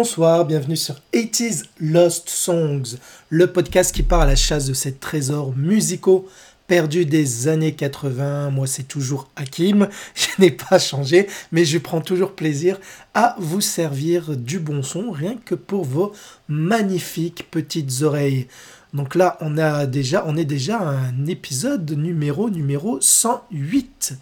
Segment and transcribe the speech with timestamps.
[0.00, 2.98] Bonsoir, bienvenue sur 80s Lost Songs,
[3.30, 6.28] le podcast qui part à la chasse de ces trésors musicaux
[6.68, 8.50] perdus des années 80.
[8.50, 12.78] Moi, c'est toujours Hakim, je n'ai pas changé, mais je prends toujours plaisir
[13.12, 16.12] à vous servir du bon son, rien que pour vos
[16.46, 18.46] magnifiques petites oreilles.
[18.94, 24.14] Donc là, on, a déjà, on est déjà à un épisode numéro numéro 108.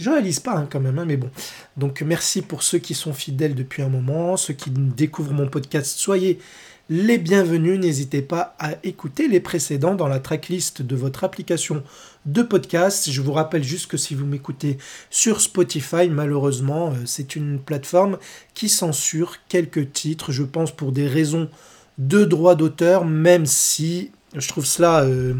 [0.00, 1.28] Je réalise pas hein, quand même, hein, mais bon.
[1.76, 5.98] Donc merci pour ceux qui sont fidèles depuis un moment, ceux qui découvrent mon podcast,
[5.98, 6.38] soyez
[6.88, 7.78] les bienvenus.
[7.78, 11.82] N'hésitez pas à écouter les précédents dans la tracklist de votre application
[12.24, 13.10] de podcast.
[13.10, 14.78] Je vous rappelle juste que si vous m'écoutez
[15.10, 18.16] sur Spotify, malheureusement, euh, c'est une plateforme
[18.54, 21.50] qui censure quelques titres, je pense pour des raisons
[21.98, 25.04] de droit d'auteur, même si je trouve cela...
[25.04, 25.34] Euh,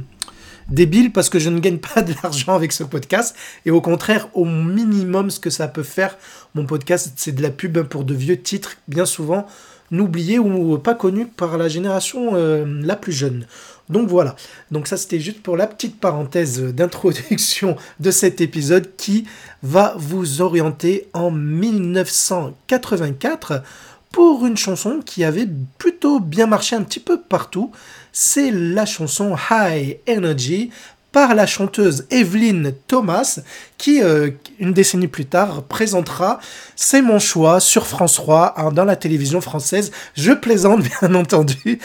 [0.71, 3.37] débile parce que je ne gagne pas de l'argent avec ce podcast.
[3.67, 6.17] Et au contraire, au minimum, ce que ça peut faire,
[6.55, 9.47] mon podcast, c'est de la pub pour de vieux titres, bien souvent
[9.91, 13.47] n'oubliés ou pas connus par la génération euh, la plus jeune.
[13.89, 14.37] Donc voilà,
[14.71, 19.25] donc ça c'était juste pour la petite parenthèse d'introduction de cet épisode qui
[19.65, 23.65] va vous orienter en 1984
[24.13, 27.73] pour une chanson qui avait plutôt bien marché un petit peu partout.
[28.13, 30.71] C'est la chanson High Energy
[31.13, 33.41] par la chanteuse Evelyn Thomas,
[33.79, 36.39] qui, euh, une décennie plus tard, présentera
[36.77, 39.91] C'est mon choix sur France 3, hein, dans la télévision française.
[40.15, 41.81] Je plaisante, bien entendu.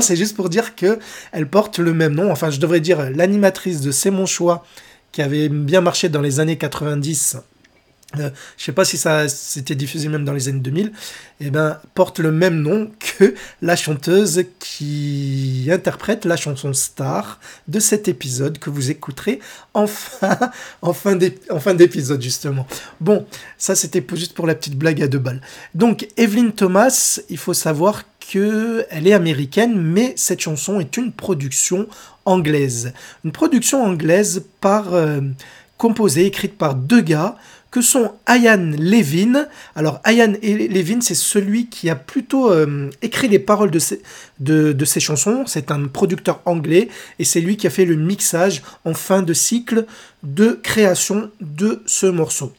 [0.00, 0.98] c'est juste pour dire que
[1.32, 2.30] elle porte le même nom.
[2.30, 4.64] Enfin, je devrais dire l'animatrice de C'est mon choix,
[5.12, 7.38] qui avait bien marché dans les années 90
[8.16, 10.92] euh, je sais pas si ça s'était diffusé même dans les années 2000,
[11.40, 17.78] eh ben, porte le même nom que la chanteuse qui interprète la chanson star de
[17.78, 19.40] cet épisode que vous écouterez
[19.74, 21.14] en fin,
[21.74, 22.66] d'épisode justement.
[22.98, 23.26] Bon,
[23.58, 25.42] ça c'était juste pour la petite blague à deux balles.
[25.74, 31.12] Donc Evelyn Thomas, il faut savoir que elle est américaine, mais cette chanson est une
[31.12, 31.86] production
[32.24, 32.94] anglaise.
[33.22, 34.94] Une production anglaise par...
[34.94, 35.20] Euh,
[35.78, 37.36] composée, écrite par deux gars,
[37.70, 39.46] que sont Ian Levin?
[39.74, 44.02] Alors Ian Levin, c'est celui qui a plutôt euh, écrit les paroles de ces,
[44.40, 45.44] de, de ces chansons.
[45.46, 49.32] C'est un producteur anglais et c'est lui qui a fait le mixage en fin de
[49.32, 49.86] cycle
[50.22, 52.52] de création de ce morceau.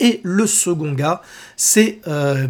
[0.00, 1.20] Et le second gars,
[1.56, 2.48] c'est euh,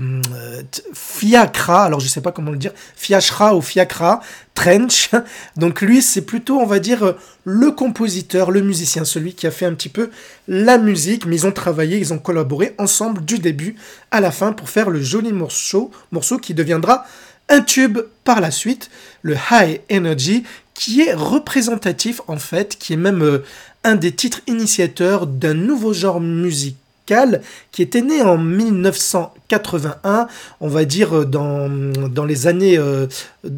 [0.94, 4.20] Fiacra, alors je sais pas comment le dire, Fiachra ou Fiacra,
[4.54, 5.10] Trench.
[5.56, 9.66] Donc lui, c'est plutôt, on va dire, le compositeur, le musicien, celui qui a fait
[9.66, 10.10] un petit peu
[10.46, 13.74] la musique, mais ils ont travaillé, ils ont collaboré ensemble du début
[14.12, 17.04] à la fin pour faire le joli morceau, morceau qui deviendra
[17.48, 18.90] un tube par la suite,
[19.22, 23.44] le High Energy, qui est représentatif en fait, qui est même euh,
[23.82, 26.20] un des titres initiateurs d'un nouveau genre
[27.72, 30.28] qui était né en 1981,
[30.60, 31.68] on va dire euh, dans,
[32.08, 32.78] dans les années...
[32.78, 33.06] Euh,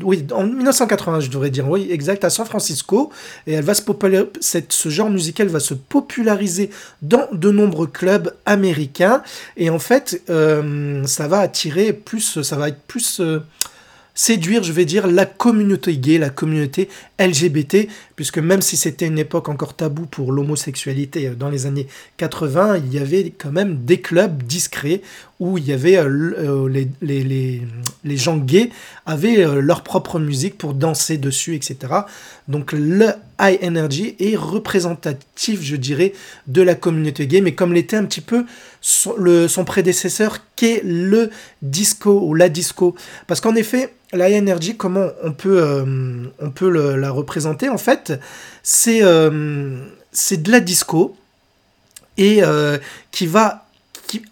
[0.02, 3.10] oui, en 1980, je devrais dire, oui, exact, à San Francisco.
[3.46, 3.82] Et elle va se
[4.68, 6.70] ce genre musical va se populariser
[7.02, 9.22] dans de nombreux clubs américains.
[9.56, 12.42] Et en fait, euh, ça va attirer plus...
[12.42, 13.20] Ça va être plus
[14.14, 19.18] séduire, je vais dire, la communauté gay, la communauté LGBT, puisque même si c'était une
[19.18, 21.86] époque encore taboue pour l'homosexualité euh, dans les années
[22.18, 25.02] 80, il y avait quand même des clubs discrets
[25.42, 27.62] où il y avait euh, euh, les, les,
[28.04, 28.70] les, gens gays
[29.06, 31.76] avaient leur propre musique pour danser dessus, etc.
[32.46, 33.08] Donc le
[33.40, 36.12] High Energy est représentatif, je dirais,
[36.46, 38.44] de la communauté gay, mais comme l'était un petit peu
[38.80, 41.30] son, le, son prédécesseur, qu'est le
[41.60, 42.94] disco ou la disco.
[43.26, 48.12] Parce qu'en effet, la Energy, comment on peut, euh, on peut la représenter En fait,
[48.62, 49.80] c'est euh,
[50.30, 51.16] de la disco
[52.16, 52.78] et euh,
[53.10, 53.61] qui va.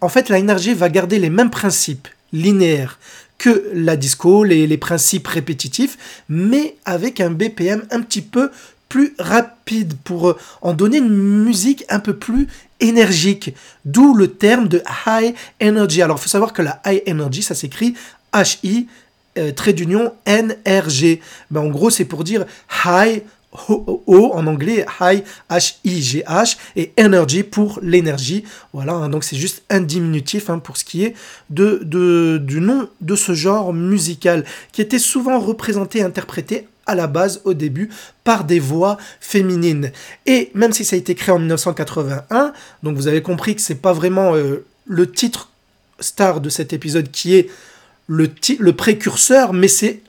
[0.01, 2.99] En fait, la Energy va garder les mêmes principes linéaires
[3.37, 5.97] que la disco, les, principes répétitifs,
[6.29, 8.51] mais avec un BPM un petit peu
[8.87, 12.47] plus rapide pour en donner une musique un peu plus
[12.79, 13.55] énergique,
[13.85, 16.03] d'où le terme de high energy.
[16.03, 17.95] Alors il faut savoir que la high energy, ça s'écrit
[18.31, 18.87] H-I
[19.37, 21.19] euh, trait d'union NRG.
[21.49, 22.45] Ben, en gros, c'est pour dire
[22.85, 28.45] high O, en anglais, high, H-I-G-H, et energy pour l'énergie.
[28.73, 31.15] Voilà, hein, donc c'est juste un diminutif hein, pour ce qui est
[31.49, 36.95] de, de, du nom de ce genre musical, qui était souvent représenté et interprété à
[36.95, 37.89] la base, au début,
[38.23, 39.91] par des voix féminines.
[40.25, 43.75] Et même si ça a été créé en 1981, donc vous avez compris que c'est
[43.75, 45.49] pas vraiment euh, le titre
[45.99, 47.49] star de cet épisode qui est
[48.07, 50.01] le, le précurseur, mais c'est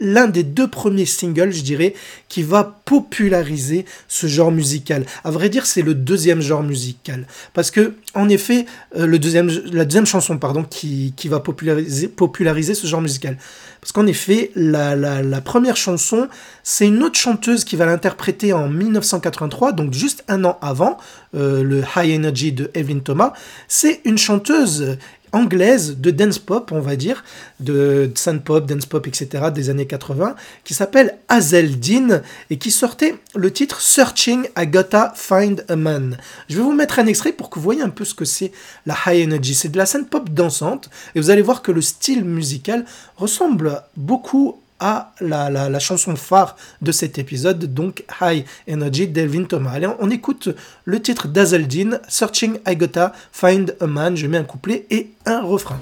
[0.00, 1.94] l'un des deux premiers singles, je dirais,
[2.28, 5.04] qui va populariser ce genre musical.
[5.24, 7.26] À vrai dire, c'est le deuxième genre musical.
[7.54, 8.66] Parce que, en effet,
[8.96, 13.36] euh, le deuxième, la deuxième chanson, pardon, qui, qui va populariser, populariser ce genre musical.
[13.80, 16.28] Parce qu'en effet, la, la, première chanson,
[16.64, 20.98] c'est une autre chanteuse qui va l'interpréter en 1983, donc juste un an avant
[21.34, 23.32] euh, le High Energy de Evelyn Thomas.
[23.68, 24.98] C'est une chanteuse
[25.32, 27.24] anglaise de dance pop, on va dire,
[27.60, 29.46] de sun pop, dance pop, etc.
[29.54, 30.34] des années 80,
[30.64, 32.20] qui s'appelle Hazel Dean
[32.50, 36.16] et qui sortait le titre Searching I Gotta Find a Man.
[36.48, 38.52] Je vais vous mettre un extrait pour que vous voyez un peu ce que c'est
[38.86, 39.54] la high energy.
[39.54, 42.84] C'est de la sun pop dansante et vous allez voir que le style musical
[43.16, 49.44] ressemble beaucoup à la, la, la, chanson phare de cet épisode, donc High Energy d'Elvin
[49.44, 49.72] Thomas.
[49.72, 50.48] Allez, on, écoute
[50.84, 54.16] le titre d'Azeldine, Searching I Gotta Find a Man.
[54.16, 55.80] Je mets un couplet et un refrain.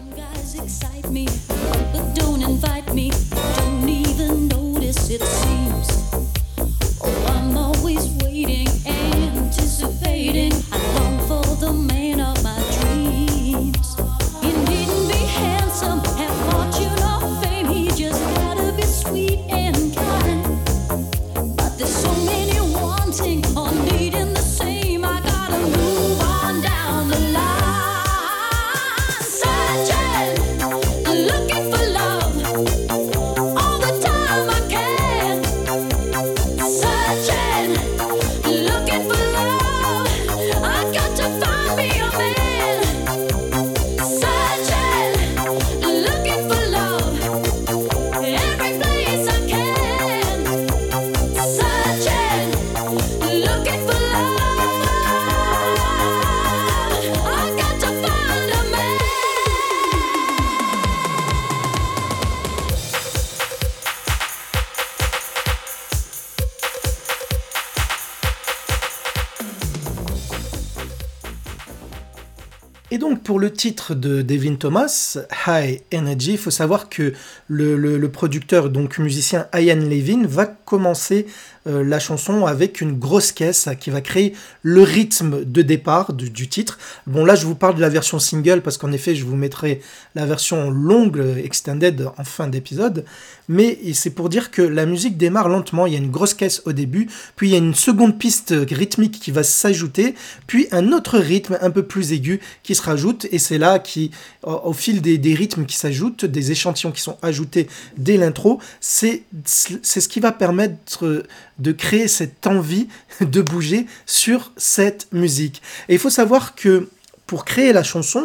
[73.27, 75.19] Pour le titre de Devin Thomas,
[75.49, 77.13] High Energy, il faut savoir que
[77.49, 81.27] le, producteur, donc musicien Ian Levin, va commencer
[81.67, 86.49] euh, la chanson avec une grosse caisse qui va créer le rythme de départ du,
[86.49, 86.79] titre.
[87.07, 89.81] Bon là je vous parle de la version single parce qu'en effet je vous mettrai
[90.15, 93.05] la version longue, extended en fin d'épisode,
[93.49, 96.63] mais c'est pour dire que la musique démarre lentement, il y a une grosse caisse
[96.67, 100.15] au début, puis il y a une seconde piste rythmique qui va s'ajouter,
[100.47, 104.11] puis un autre rythme un peu plus aigu qui se rajoute, et c'est là qui,
[104.43, 109.23] au, fil des, des rythmes qui s'ajoutent, des échantillons qui sont ajoutés dès l'intro, c'est
[109.45, 111.25] ce qui va permettre
[111.59, 112.89] de créer cette envie
[113.21, 115.63] de bouger sur cette musique.
[115.89, 116.89] Et il faut savoir que
[117.27, 118.25] pour créer la chanson,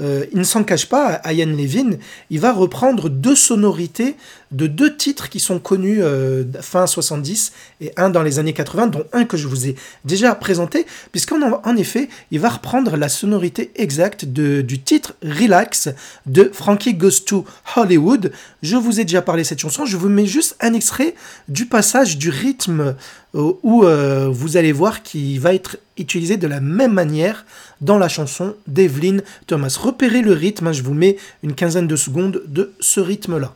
[0.00, 1.98] euh, il ne s'en cache pas, Ian Levin,
[2.30, 4.16] il va reprendre deux sonorités
[4.50, 8.88] de deux titres qui sont connus euh, fin 70 et un dans les années 80,
[8.88, 9.74] dont un que je vous ai
[10.04, 15.88] déjà présenté, puisqu'en en effet, il va reprendre la sonorité exacte du titre Relax
[16.26, 17.44] de Frankie Goes to
[17.76, 18.32] Hollywood.
[18.62, 21.14] Je vous ai déjà parlé de cette chanson, je vous mets juste un extrait
[21.48, 22.94] du passage du rythme
[23.34, 27.44] euh, où euh, vous allez voir qu'il va être utilisé de la même manière
[27.80, 29.76] dans la chanson d'Evelyn Thomas.
[29.80, 33.52] Repérez le rythme, hein, je vous mets une quinzaine de secondes de ce rythme-là.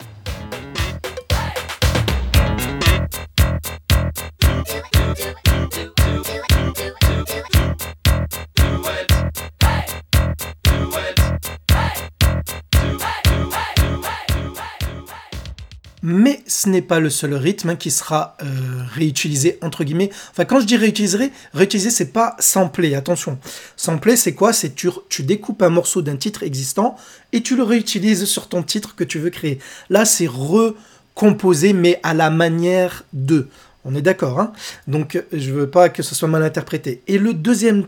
[16.05, 18.45] Mais ce n'est pas le seul rythme hein, qui sera euh,
[18.93, 20.09] réutilisé entre guillemets.
[20.31, 22.93] Enfin, quand je dis réutiliser, réutiliser, c'est pas sampler.
[22.93, 23.39] Attention,
[23.77, 24.51] sampler, c'est quoi?
[24.51, 26.97] C'est tu, tu découpes un morceau d'un titre existant
[27.31, 29.59] et tu le réutilises sur ton titre que tu veux créer.
[29.89, 33.47] Là, c'est recomposer, mais à la manière de.
[33.85, 34.53] On est d'accord, hein
[34.87, 37.01] Donc je veux pas que ce soit mal interprété.
[37.07, 37.85] Et le deuxième,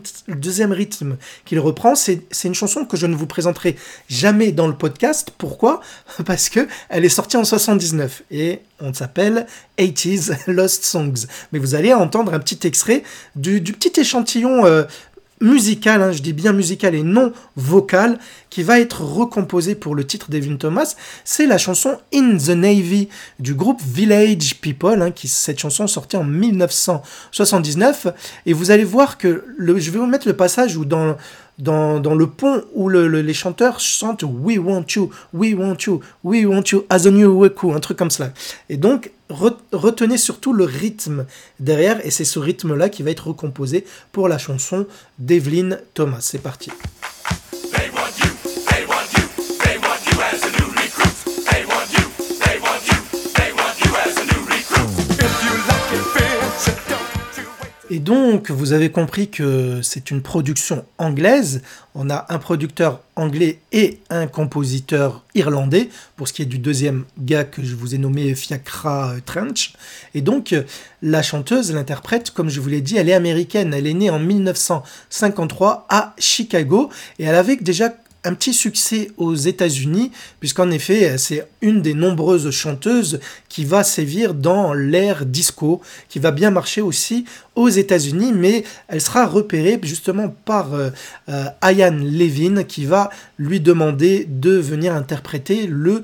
[0.72, 3.76] rythme qu'il reprend, c'est une chanson que je ne vous présenterai
[4.08, 5.32] jamais dans le podcast.
[5.38, 5.80] Pourquoi?
[6.26, 9.46] Parce que elle est sortie en 79 et on s'appelle
[9.78, 11.26] 80s Lost Songs.
[11.52, 13.02] Mais vous allez entendre un petit extrait
[13.34, 14.84] du, du petit échantillon euh,
[15.40, 18.18] musical, hein, je dis bien musical et non vocal,
[18.50, 23.08] qui va être recomposé pour le titre d'Evin Thomas, c'est la chanson In the Navy
[23.38, 28.08] du groupe Village People, hein, qui cette chanson sortie en 1979,
[28.46, 31.16] et vous allez voir que le, je vais vous mettre le passage où dans
[31.58, 35.78] dans, dans le pont où le, le, les chanteurs chantent We want you, we want
[35.86, 38.30] you, we want you as a new weku, un truc comme cela.
[38.68, 41.26] Et donc, retenez surtout le rythme
[41.60, 44.86] derrière, et c'est ce rythme-là qui va être recomposé pour la chanson
[45.18, 46.20] d'Evelyn Thomas.
[46.20, 46.70] C'est parti.
[57.96, 61.62] Et donc, vous avez compris que c'est une production anglaise.
[61.94, 67.06] On a un producteur anglais et un compositeur irlandais, pour ce qui est du deuxième
[67.18, 69.72] gars que je vous ai nommé Fiacra Trench.
[70.12, 70.54] Et donc,
[71.00, 73.72] la chanteuse, l'interprète, comme je vous l'ai dit, elle est américaine.
[73.72, 77.94] Elle est née en 1953 à Chicago et elle avait déjà
[78.26, 84.34] un petit succès aux États-Unis, puisqu'en effet, c'est une des nombreuses chanteuses qui va sévir
[84.34, 90.28] dans l'ère disco, qui va bien marcher aussi aux États-Unis, mais elle sera repérée justement
[90.44, 90.90] par euh,
[91.28, 96.02] euh, Ian Levin, qui va lui demander de venir interpréter le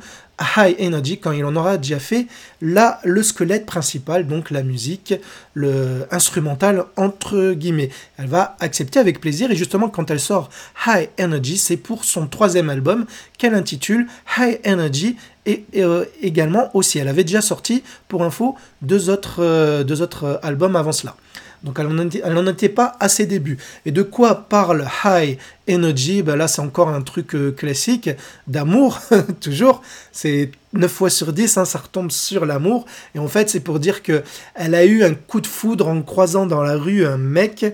[0.56, 2.26] High Energy quand il en aura déjà fait
[2.60, 5.14] là le squelette principal, donc la musique,
[5.54, 7.90] le instrumental entre guillemets.
[8.18, 10.50] Elle va accepter avec plaisir et justement quand elle sort
[10.86, 13.06] High Energy, c'est pour son troisième album
[13.38, 14.06] qu'elle intitule
[14.38, 16.98] High Energy et, euh, également aussi.
[16.98, 21.16] Elle avait déjà sorti pour info deux autres, euh, deux autres albums avant cela.
[21.64, 23.58] Donc elle n'en était, pas à ses débuts.
[23.86, 25.38] Et de quoi parle High
[25.70, 26.22] Energy?
[26.22, 28.10] Ben Là, c'est encore un truc euh, classique
[28.48, 29.00] d'amour,
[29.40, 29.82] toujours.
[30.10, 32.86] C'est 9 fois sur 10, hein, ça retombe sur l'amour.
[33.14, 34.22] Et en fait, c'est pour dire que
[34.54, 37.64] elle a eu un coup de foudre en croisant dans la rue un mec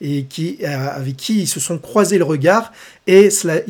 [0.00, 2.72] et qui, euh, avec qui ils se sont croisés le regard.
[3.06, 3.60] Et cela,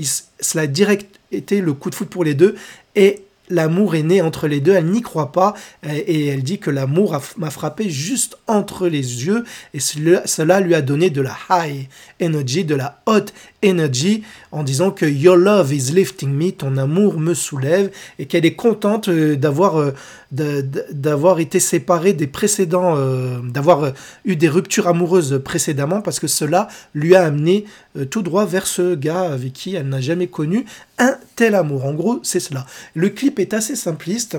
[0.41, 2.57] cela a direct été le coup de foudre pour les deux.
[2.97, 5.55] Et l'amour est né entre les deux, elle n'y croit pas
[5.87, 10.83] et elle dit que l'amour m'a frappé juste entre les yeux et cela lui a
[10.83, 11.89] donné de la high
[12.21, 13.27] energy, de la hot
[13.65, 18.47] energy en disant que Your love is lifting me, ton amour me soulève et qu'elle
[18.47, 19.93] est contente euh, d'avoir euh,
[20.31, 23.93] d'avoir été séparée des précédents, euh, d'avoir
[24.25, 27.65] eu des ruptures amoureuses précédemment parce que cela lui a amené
[28.11, 30.67] tout droit vers ce gars avec qui elle n'a jamais connu
[30.99, 31.87] un tel amour.
[31.87, 32.67] En gros, c'est cela.
[32.95, 34.39] Le clip est assez simpliste.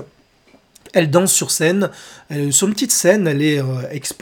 [0.92, 1.90] Elle danse sur scène,
[2.28, 3.62] elle, son petite scène, elle est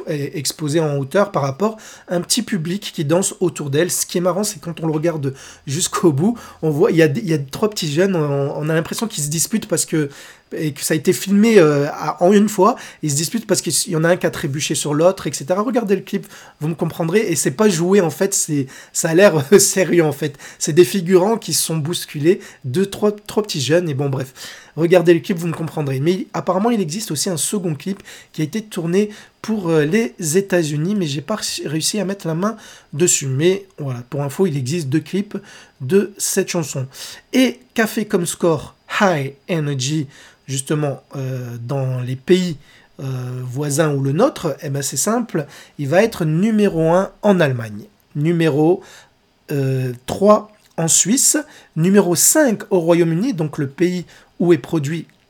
[0.08, 1.76] exposée en hauteur par rapport
[2.08, 3.90] à un petit public qui danse autour d'elle.
[3.90, 5.34] Ce qui est marrant, c'est quand on le regarde
[5.66, 9.28] jusqu'au bout, on voit, il y a trois petits jeunes, on, a l'impression qu'ils se
[9.28, 10.10] disputent parce que
[10.56, 11.86] et que ça a été filmé euh,
[12.20, 14.74] en une fois, ils se disputent parce qu'il y en a un qui a trébuché
[14.74, 15.46] sur l'autre, etc.
[15.58, 16.26] Regardez le clip,
[16.60, 20.12] vous me comprendrez, et c'est pas joué en fait, c'est ça a l'air sérieux en
[20.12, 20.36] fait.
[20.58, 24.32] C'est des figurants qui se sont bousculés, deux, trois, trois petits jeunes, et bon bref,
[24.76, 26.00] regardez le clip, vous me comprendrez.
[26.00, 28.02] Mais apparemment, il existe aussi un second clip
[28.32, 29.10] qui a été tourné
[29.42, 32.56] pour euh, les États-Unis, mais j'ai pas réussi à mettre la main
[32.92, 33.26] dessus.
[33.26, 35.36] Mais voilà, pour info, il existe deux clips
[35.80, 36.86] de cette chanson.
[37.32, 40.06] Et Café comme score High Energy
[40.48, 42.56] justement euh, dans les pays
[43.00, 43.04] euh,
[43.44, 45.46] voisins ou le nôtre, eh ben c'est simple,
[45.78, 47.84] il va être numéro 1 en Allemagne,
[48.16, 48.82] numéro
[49.46, 51.36] 3 euh, en Suisse,
[51.76, 54.04] numéro 5 au Royaume-Uni, donc le pays
[54.40, 54.60] où est,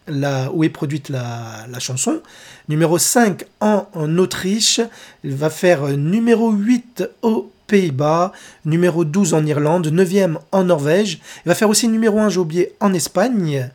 [0.07, 2.23] la, où est produite la, chanson,
[2.69, 4.81] numéro 5 en, en, Autriche,
[5.25, 8.33] il va faire numéro 8 au Pays-Bas,
[8.65, 11.21] numéro 12 en Irlande, 9e en Norvège.
[11.45, 13.71] Il va faire aussi numéro 1, j'ai oublié, en Espagne.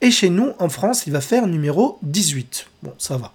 [0.00, 2.66] Et chez nous, en France, il va faire numéro 18.
[2.84, 3.32] Bon, ça va.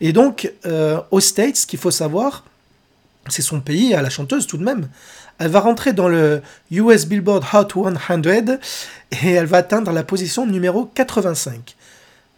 [0.00, 2.44] Et donc, euh, aux States, ce qu'il faut savoir,
[3.28, 4.88] c'est son pays, à la chanteuse tout de même.
[5.38, 8.22] Elle va rentrer dans le US Billboard Hot 100
[9.12, 11.76] et elle va atteindre la position numéro 85.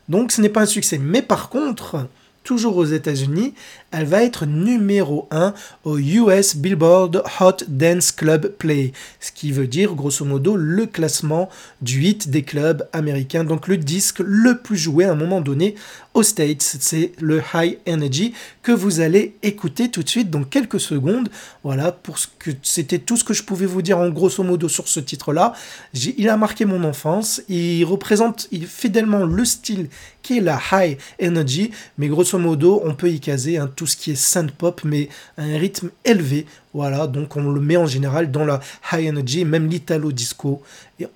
[0.08, 0.98] Donc ce n'est pas un succès.
[0.98, 2.08] Mais par contre,
[2.42, 3.54] toujours aux États-Unis,
[3.90, 5.54] elle va être numéro 1
[5.84, 11.48] au US Billboard Hot Dance Club Play, ce qui veut dire grosso modo le classement
[11.80, 15.74] du hit des clubs américains, donc le disque le plus joué à un moment donné
[16.12, 16.62] aux States.
[16.80, 21.30] C'est le High Energy que vous allez écouter tout de suite dans quelques secondes.
[21.64, 24.68] Voilà, pour ce que c'était tout ce que je pouvais vous dire en grosso modo
[24.68, 25.54] sur ce titre-là.
[25.94, 29.88] Il a marqué mon enfance, il représente fidèlement le style
[30.22, 33.96] qui est la High Energy, mais grosso modo on peut y caser un tout ce
[33.96, 36.46] qui est synth pop, mais un rythme élevé.
[36.74, 38.58] Voilà, donc on le met en général dans la
[38.92, 40.62] high energy, même l'italo disco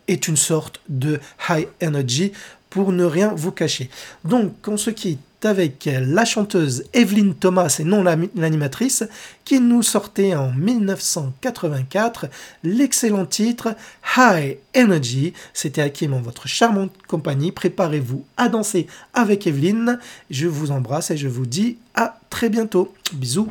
[0.06, 2.32] est une sorte de high energy
[2.70, 3.90] pour ne rien vous cacher.
[4.24, 9.04] Donc, on se quitte avec la chanteuse Evelyn Thomas et non l'animatrice
[9.44, 12.26] qui nous sortait en 1984
[12.64, 13.74] l'excellent titre
[14.16, 15.32] High Energy.
[15.52, 17.52] C'était Hakim en votre charmante compagnie.
[17.52, 19.98] Préparez-vous à danser avec Evelyn.
[20.30, 22.92] Je vous embrasse et je vous dis à très bientôt.
[23.12, 23.48] Bisous.